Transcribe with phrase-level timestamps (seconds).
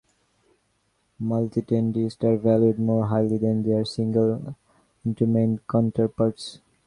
[1.21, 4.55] Multireedists are valued more highly than their single
[5.05, 6.59] instrument counterparts.